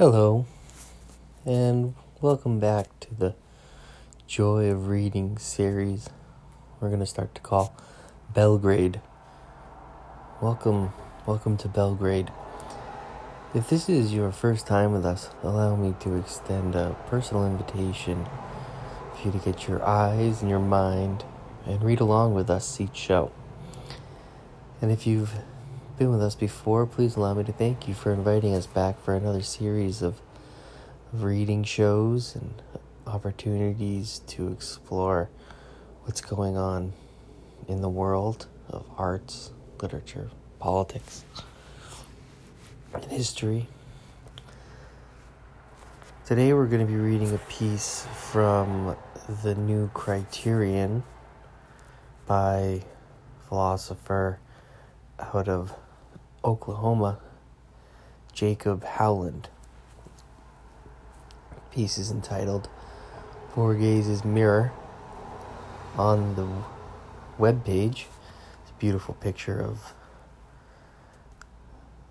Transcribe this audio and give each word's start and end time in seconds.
Hello, 0.00 0.46
and 1.44 1.94
welcome 2.22 2.58
back 2.58 2.86
to 3.00 3.14
the 3.14 3.34
Joy 4.26 4.70
of 4.70 4.88
Reading 4.88 5.36
series 5.36 6.08
we're 6.80 6.88
going 6.88 7.00
to 7.00 7.06
start 7.06 7.34
to 7.34 7.40
call 7.42 7.76
Belgrade. 8.32 9.02
Welcome, 10.40 10.94
welcome 11.26 11.58
to 11.58 11.68
Belgrade. 11.68 12.32
If 13.54 13.68
this 13.68 13.90
is 13.90 14.14
your 14.14 14.32
first 14.32 14.66
time 14.66 14.94
with 14.94 15.04
us, 15.04 15.28
allow 15.42 15.76
me 15.76 15.94
to 16.00 16.16
extend 16.16 16.74
a 16.74 16.96
personal 17.08 17.44
invitation 17.44 18.24
for 19.12 19.26
you 19.26 19.32
to 19.32 19.38
get 19.38 19.68
your 19.68 19.84
eyes 19.84 20.40
and 20.40 20.48
your 20.48 20.60
mind 20.60 21.24
and 21.66 21.82
read 21.82 22.00
along 22.00 22.32
with 22.32 22.48
us 22.48 22.80
each 22.80 22.96
show. 22.96 23.30
And 24.80 24.90
if 24.90 25.06
you've 25.06 25.34
been 26.00 26.10
with 26.10 26.22
us 26.22 26.34
before, 26.34 26.86
please 26.86 27.14
allow 27.14 27.34
me 27.34 27.44
to 27.44 27.52
thank 27.52 27.86
you 27.86 27.92
for 27.92 28.10
inviting 28.10 28.54
us 28.54 28.66
back 28.66 28.98
for 29.04 29.14
another 29.14 29.42
series 29.42 30.00
of, 30.00 30.18
reading 31.12 31.62
shows 31.62 32.34
and 32.34 32.62
opportunities 33.06 34.22
to 34.26 34.50
explore 34.50 35.28
what's 36.04 36.22
going 36.22 36.56
on 36.56 36.94
in 37.68 37.82
the 37.82 37.88
world 37.90 38.46
of 38.70 38.86
arts, 38.96 39.50
literature, 39.82 40.30
politics, 40.58 41.22
and 42.94 43.04
history. 43.04 43.66
Today 46.24 46.54
we're 46.54 46.64
going 46.64 46.80
to 46.80 46.90
be 46.90 46.98
reading 46.98 47.34
a 47.34 47.38
piece 47.50 48.06
from 48.14 48.96
The 49.42 49.54
New 49.54 49.90
Criterion 49.92 51.02
by 52.26 52.84
philosopher 53.48 54.38
out 55.18 55.46
of 55.46 55.74
Oklahoma, 56.44 57.18
Jacob 58.32 58.84
Howland. 58.84 59.48
The 61.54 61.60
piece 61.74 61.98
is 61.98 62.10
entitled 62.10 62.68
Borges's 63.54 64.24
Mirror. 64.24 64.72
On 65.96 66.34
the 66.36 66.48
web 67.36 67.64
page, 67.64 68.06
it's 68.62 68.70
a 68.70 68.80
beautiful 68.80 69.14
picture 69.14 69.60
of 69.60 69.92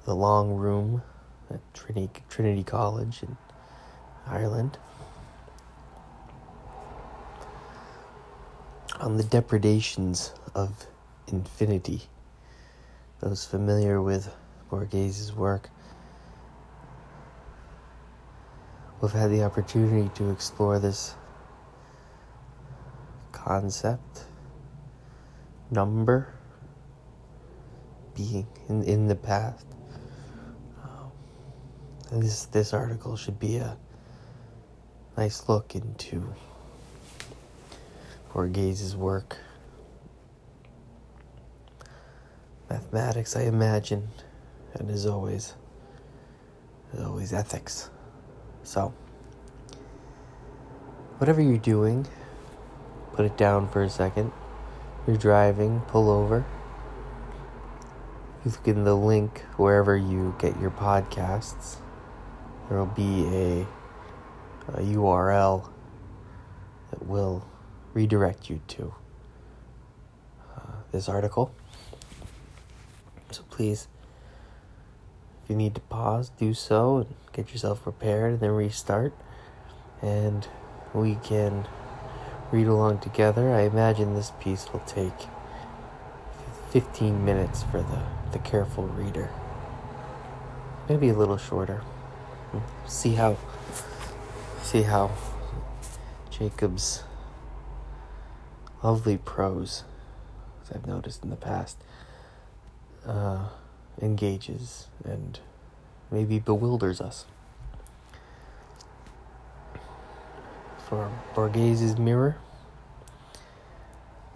the 0.05 0.13
long 0.13 0.55
room 0.55 1.01
at 1.49 1.61
Trinity, 1.73 2.21
Trinity 2.29 2.63
College 2.63 3.23
in 3.23 3.37
Ireland. 4.27 4.77
On 8.99 9.17
the 9.17 9.23
depredations 9.23 10.33
of 10.53 10.85
infinity. 11.27 12.03
Those 13.19 13.43
familiar 13.43 14.01
with 14.01 14.33
Borges's 14.71 15.33
work 15.33 15.69
will 19.01 19.09
have 19.09 19.19
had 19.19 19.31
the 19.31 19.43
opportunity 19.43 20.09
to 20.15 20.29
explore 20.29 20.79
this 20.79 21.15
concept, 23.33 24.23
number, 25.69 26.33
being 28.15 28.47
in, 28.69 28.83
in 28.83 29.07
the 29.07 29.15
past. 29.15 29.65
Um, 30.81 31.11
this 32.21 32.45
this 32.45 32.73
article 32.73 33.17
should 33.17 33.39
be 33.39 33.57
a 33.57 33.77
nice 35.17 35.49
look 35.49 35.75
into 35.75 36.33
Borges's 38.33 38.95
work. 38.95 39.37
Mathematics, 42.69 43.35
I 43.35 43.43
imagine, 43.43 44.09
and 44.75 44.89
as 44.91 45.05
always, 45.05 45.55
as 46.93 47.01
always, 47.01 47.33
ethics. 47.33 47.89
So, 48.63 48.93
whatever 51.17 51.41
you're 51.41 51.57
doing, 51.57 52.07
put 53.13 53.25
it 53.25 53.37
down 53.37 53.67
for 53.69 53.81
a 53.81 53.89
second. 53.89 54.31
You're 55.07 55.17
driving, 55.17 55.81
pull 55.87 56.09
over. 56.09 56.45
You 58.45 58.51
look 58.51 58.67
in 58.67 58.83
the 58.83 58.95
link 58.95 59.39
wherever 59.57 59.97
you 59.97 60.35
get 60.39 60.59
your 60.61 60.71
podcasts. 60.71 61.77
There 62.67 62.77
will 62.77 62.85
be 62.85 63.25
a, 63.25 63.67
a 64.73 64.81
URL 64.81 65.69
that 66.91 67.05
will 67.05 67.47
redirect 67.93 68.49
you 68.49 68.61
to 68.67 68.93
uh, 70.55 70.61
this 70.91 71.09
article. 71.09 71.51
So 73.31 73.43
please, 73.49 73.87
if 75.43 75.49
you 75.49 75.55
need 75.55 75.75
to 75.75 75.81
pause, 75.81 76.31
do 76.37 76.53
so 76.53 76.97
and 76.97 77.15
get 77.33 77.51
yourself 77.51 77.83
prepared 77.83 78.33
and 78.33 78.39
then 78.39 78.51
restart. 78.51 79.13
And 80.01 80.47
we 80.93 81.15
can 81.15 81.67
read 82.51 82.67
along 82.67 82.99
together. 82.99 83.53
I 83.53 83.61
imagine 83.61 84.15
this 84.15 84.31
piece 84.39 84.71
will 84.71 84.79
take 84.81 85.27
15 86.71 87.23
minutes 87.23 87.63
for 87.63 87.81
the, 87.81 88.03
the 88.31 88.39
careful 88.39 88.87
reader. 88.87 89.29
Maybe 90.87 91.09
a 91.09 91.13
little 91.13 91.37
shorter. 91.37 91.81
See 92.87 93.13
how 93.13 93.37
see 94.63 94.83
how 94.83 95.11
Jacob's 96.31 97.03
lovely 98.83 99.17
prose, 99.17 99.83
as 100.61 100.75
I've 100.75 100.87
noticed 100.87 101.23
in 101.23 101.29
the 101.29 101.35
past, 101.35 101.77
uh, 103.09 103.49
engages 104.01 104.87
and 105.03 105.39
maybe 106.11 106.39
bewilders 106.39 107.01
us. 107.01 107.25
For 110.87 111.11
Borges's 111.35 111.97
mirror, 111.97 112.37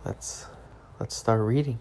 let's 0.06 0.48
let's 1.00 1.16
start 1.16 1.42
reading. 1.42 1.80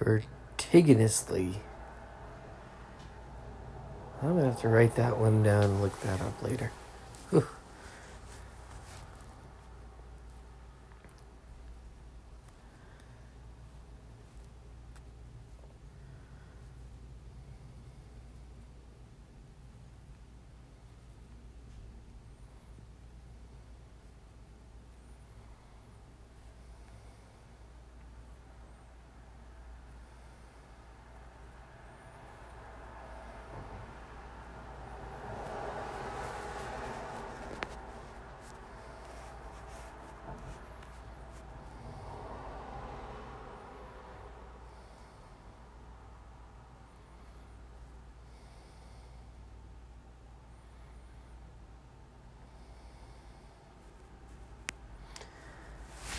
Vertiginously. 0.00 1.60
I'm 4.22 4.36
gonna 4.36 4.46
have 4.46 4.60
to 4.60 4.68
write 4.68 4.96
that 4.96 5.18
one 5.18 5.42
down 5.42 5.64
and 5.64 5.82
look 5.82 5.98
that 6.02 6.20
up 6.20 6.42
later. 6.42 6.72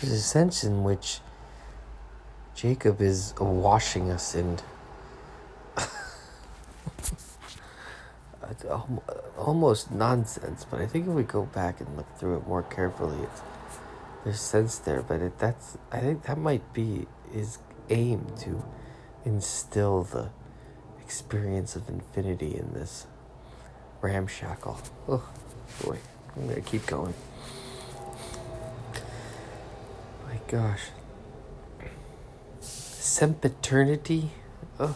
There's 0.02 0.14
a 0.14 0.20
sense 0.20 0.64
in 0.64 0.82
which 0.82 1.20
Jacob 2.56 3.00
is 3.00 3.34
washing 3.38 4.10
us 4.10 4.34
in 4.34 4.58
almost 9.38 9.92
nonsense, 9.92 10.66
but 10.68 10.80
I 10.80 10.86
think 10.86 11.06
if 11.06 11.12
we 11.12 11.22
go 11.22 11.44
back 11.44 11.80
and 11.80 11.96
look 11.96 12.18
through 12.18 12.38
it 12.38 12.48
more 12.48 12.64
carefully, 12.64 13.16
it's, 13.22 13.42
there's 14.24 14.40
sense 14.40 14.78
there. 14.78 15.02
But 15.02 15.20
it, 15.20 15.38
that's 15.38 15.78
I 15.92 16.00
think 16.00 16.24
that 16.24 16.36
might 16.36 16.72
be 16.72 17.06
his 17.30 17.58
aim 17.88 18.26
to 18.40 18.64
instill 19.24 20.02
the 20.02 20.30
experience 21.00 21.76
of 21.76 21.88
infinity 21.88 22.56
in 22.56 22.72
this 22.74 23.06
ramshackle. 24.00 24.80
Oh 25.08 25.28
boy, 25.84 25.98
I'm 26.34 26.48
gonna 26.48 26.60
keep 26.60 26.86
going. 26.86 27.14
Gosh. 30.52 30.90
Sempiternity? 32.60 34.30
Oh. 34.78 34.94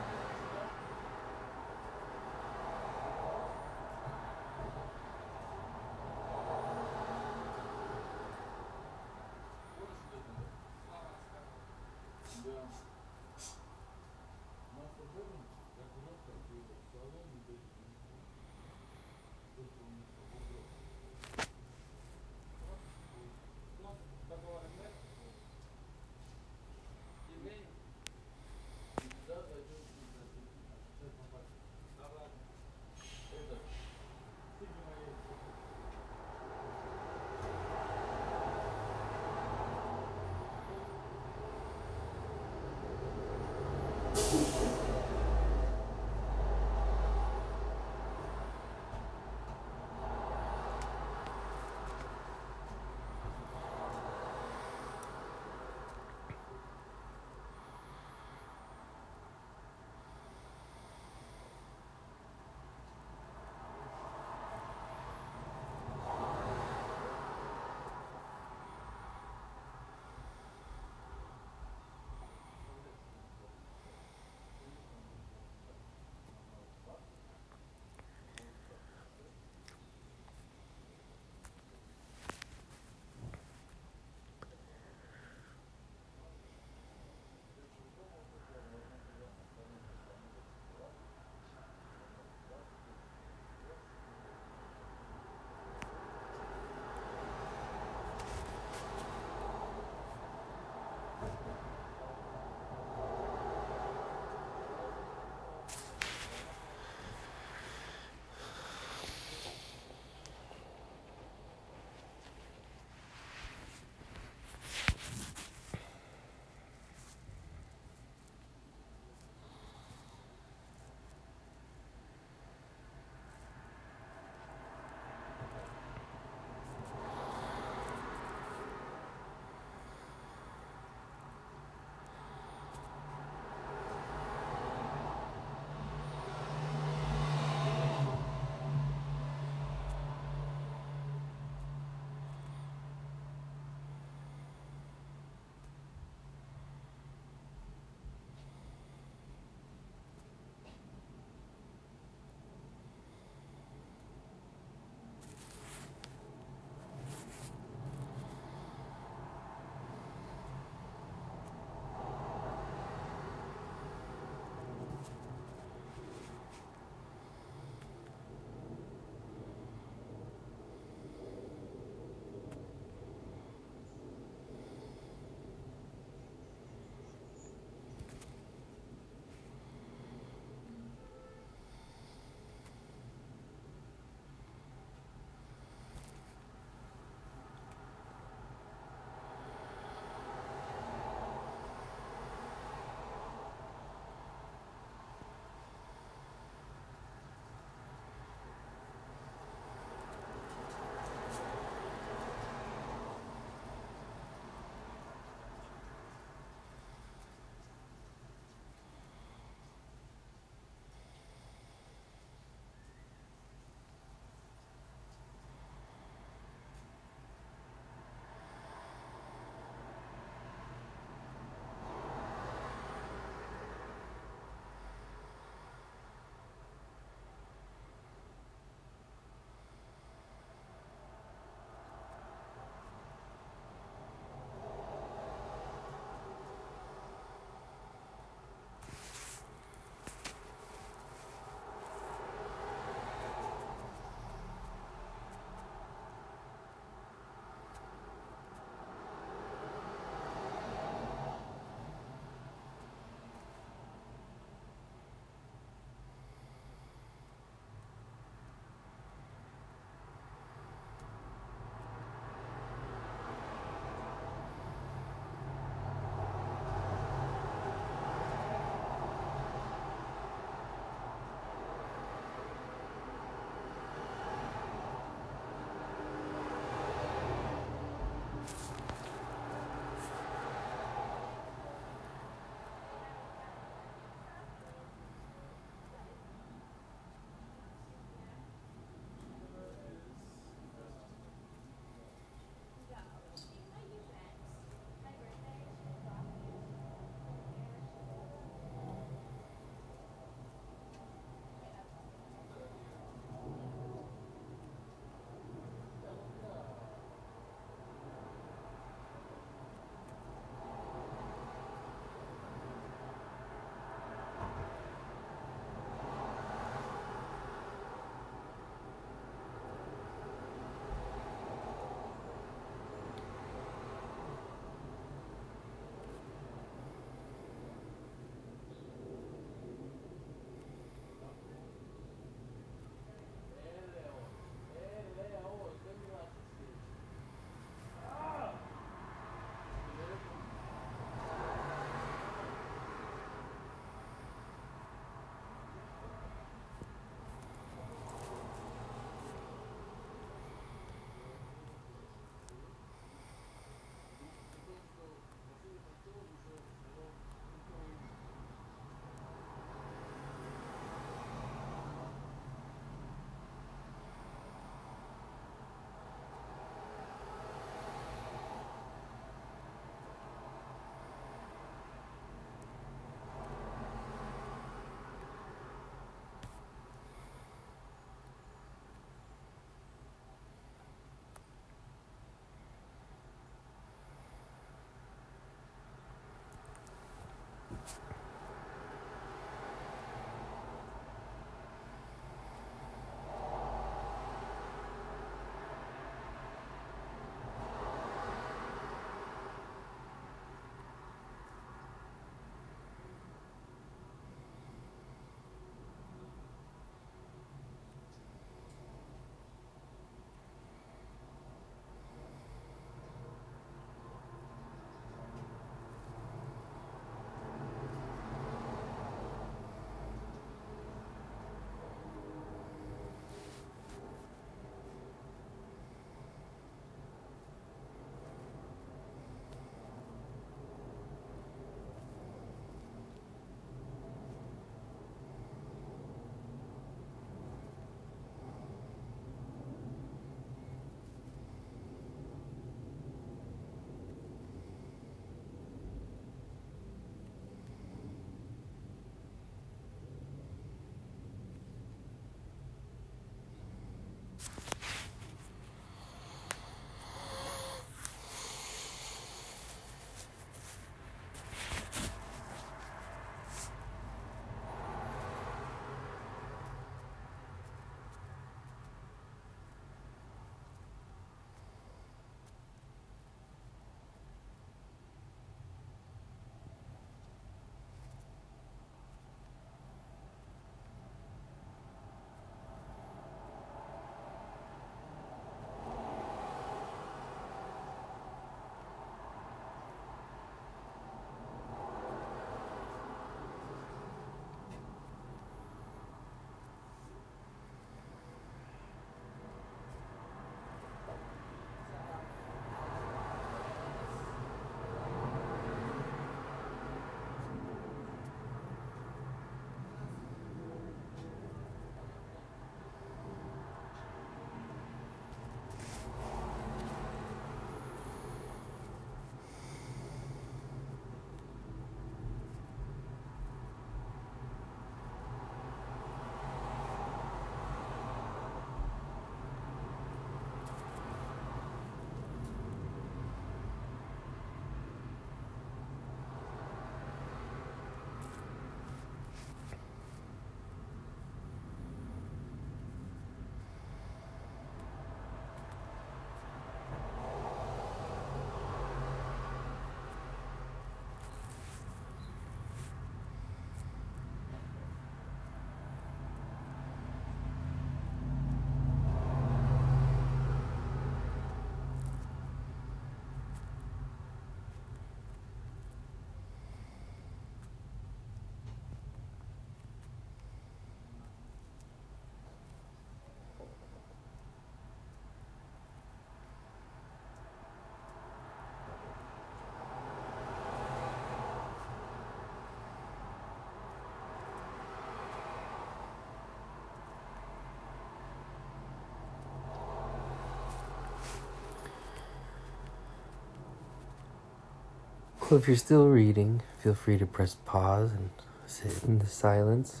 Well, 595.50 595.60
if 595.60 595.68
you're 595.68 595.76
still 595.76 596.08
reading, 596.08 596.62
feel 596.82 596.94
free 596.94 597.18
to 597.18 597.26
press 597.26 597.54
pause 597.66 598.12
and 598.12 598.30
sit 598.64 599.04
in 599.04 599.18
the 599.18 599.26
silence. 599.26 600.00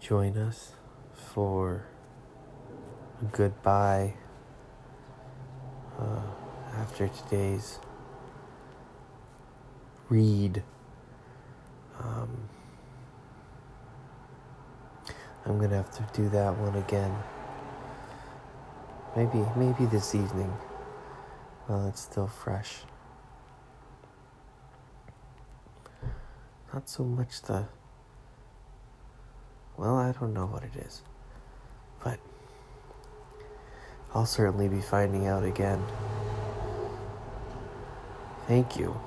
Join 0.00 0.36
us 0.36 0.72
for 1.14 1.86
a 3.22 3.26
goodbye 3.26 4.14
uh, 6.00 6.22
after 6.72 7.06
today's 7.06 7.78
read. 10.08 10.64
Um, 12.00 12.48
I'm 15.46 15.60
gonna 15.60 15.76
have 15.76 15.92
to 15.92 16.06
do 16.12 16.28
that 16.30 16.58
one 16.58 16.74
again. 16.74 17.14
Maybe, 19.14 19.44
maybe 19.56 19.86
this 19.86 20.16
evening 20.16 20.52
Oh, 21.66 21.78
while 21.78 21.88
it's 21.88 22.02
still 22.02 22.26
fresh. 22.26 22.80
Not 26.72 26.88
so 26.88 27.04
much 27.04 27.40
the. 27.42 27.66
Well, 29.76 29.96
I 29.96 30.12
don't 30.12 30.34
know 30.34 30.46
what 30.46 30.62
it 30.62 30.76
is. 30.76 31.02
But 32.02 32.18
I'll 34.12 34.26
certainly 34.26 34.68
be 34.68 34.80
finding 34.80 35.26
out 35.26 35.44
again. 35.44 35.82
Thank 38.46 38.76
you 38.78 39.00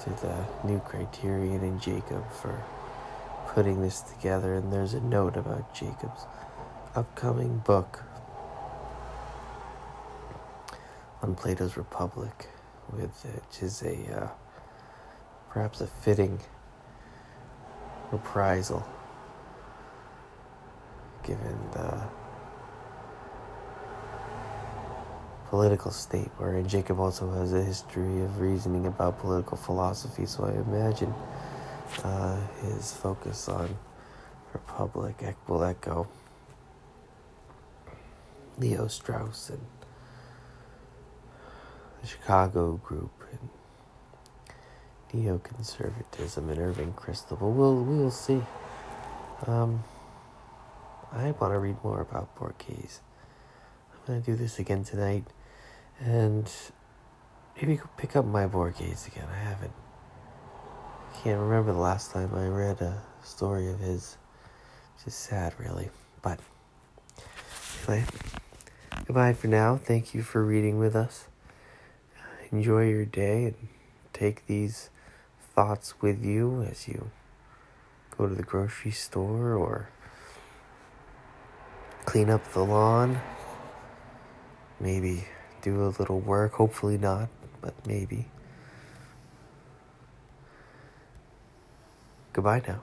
to 0.00 0.10
the 0.10 0.44
new 0.64 0.80
criterion 0.80 1.62
and 1.62 1.80
Jacob 1.80 2.28
for 2.32 2.64
putting 3.48 3.80
this 3.80 4.00
together. 4.00 4.54
And 4.54 4.72
there's 4.72 4.94
a 4.94 5.00
note 5.00 5.36
about 5.36 5.72
Jacob's 5.72 6.26
upcoming 6.96 7.58
book 7.58 8.02
on 11.24 11.34
Plato's 11.34 11.78
Republic, 11.78 12.48
with 12.92 13.24
which 13.24 13.62
is 13.62 13.82
a 13.82 14.24
uh, 14.24 14.28
perhaps 15.48 15.80
a 15.80 15.86
fitting 15.86 16.38
reprisal 18.12 18.86
given 21.22 21.58
the 21.72 22.06
political 25.48 25.90
state 25.90 26.28
wherein 26.36 26.68
Jacob 26.68 27.00
also 27.00 27.30
has 27.30 27.54
a 27.54 27.62
history 27.62 28.20
of 28.20 28.38
reasoning 28.38 28.86
about 28.86 29.18
political 29.18 29.56
philosophy, 29.56 30.26
so 30.26 30.44
I 30.44 30.52
imagine 30.52 31.14
uh, 32.02 32.38
his 32.60 32.92
focus 32.92 33.48
on 33.48 33.74
Republic 34.52 35.24
will 35.48 35.64
echo 35.64 36.06
Leo 38.58 38.88
Strauss 38.88 39.48
and 39.48 39.73
Chicago 42.06 42.80
group 42.84 43.10
and 43.30 43.48
neoconservatism 45.12 46.50
and 46.50 46.58
Irving 46.58 46.92
Kristol. 46.92 47.40
We'll 47.40 47.82
we'll 47.82 48.10
see. 48.10 48.42
Um, 49.46 49.84
I 51.12 51.30
want 51.32 51.52
to 51.52 51.58
read 51.58 51.76
more 51.84 52.00
about 52.00 52.34
Borges. 52.34 53.00
I'm 53.92 53.98
gonna 54.06 54.20
do 54.20 54.34
this 54.34 54.58
again 54.58 54.84
tonight 54.84 55.24
and 56.00 56.50
maybe 57.56 57.80
pick 57.96 58.16
up 58.16 58.24
my 58.24 58.46
Borges 58.46 59.06
again. 59.06 59.28
I 59.30 59.38
haven't. 59.38 59.72
I 61.12 61.16
can't 61.22 61.40
remember 61.40 61.72
the 61.72 61.78
last 61.78 62.10
time 62.10 62.34
I 62.34 62.46
read 62.48 62.80
a 62.80 63.02
story 63.22 63.68
of 63.70 63.78
his. 63.78 64.16
Just 65.04 65.20
sad, 65.20 65.54
really. 65.58 65.90
But 66.22 66.40
anyway, 67.88 68.06
goodbye 69.06 69.32
for 69.34 69.48
now. 69.48 69.76
Thank 69.76 70.14
you 70.14 70.22
for 70.22 70.44
reading 70.44 70.78
with 70.78 70.96
us. 70.96 71.28
Enjoy 72.52 72.88
your 72.88 73.04
day 73.04 73.46
and 73.46 73.68
take 74.12 74.46
these 74.46 74.90
thoughts 75.54 76.00
with 76.00 76.24
you 76.24 76.62
as 76.62 76.88
you 76.88 77.10
go 78.16 78.28
to 78.28 78.34
the 78.34 78.42
grocery 78.42 78.90
store 78.90 79.54
or 79.54 79.88
clean 82.04 82.30
up 82.30 82.52
the 82.52 82.64
lawn. 82.64 83.20
Maybe 84.80 85.26
do 85.62 85.82
a 85.82 85.90
little 85.98 86.20
work. 86.20 86.54
Hopefully 86.54 86.98
not, 86.98 87.28
but 87.60 87.74
maybe. 87.86 88.26
Goodbye 92.32 92.62
now. 92.66 92.82